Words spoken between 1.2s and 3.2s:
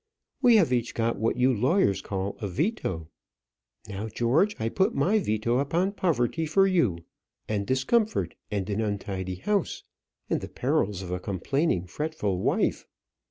you lawyers call a veto.